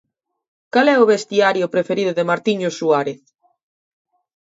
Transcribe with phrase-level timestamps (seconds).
[0.67, 3.21] E cal é o Bestiario preferido de Martiño Suárez?